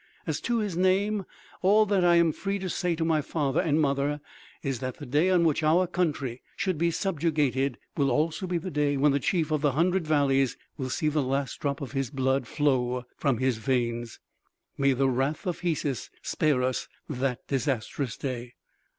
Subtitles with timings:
[0.25, 1.27] As to his name,
[1.61, 4.19] all that I am free to say to my father and mother
[4.63, 8.71] is that the day on which our country should be subjugated will also be the
[8.71, 12.09] day when the Chief of the Hundred Valleys will see the last drop of his
[12.09, 14.17] blood flow from his veins.
[14.75, 18.55] May the wrath of Hesus spare us that disastrous day!"